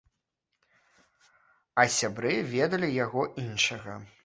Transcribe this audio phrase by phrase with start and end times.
[1.83, 4.03] А сябры ведалі яго іншага.